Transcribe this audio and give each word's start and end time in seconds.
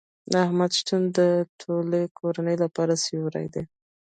د 0.31 0.33
احمد 0.45 0.71
شتون 0.79 1.01
د 1.17 1.19
ټولې 1.61 2.01
کورنۍ 2.19 2.55
لپاره 2.63 2.93
سیوری 3.05 3.45
دی. 3.53 3.63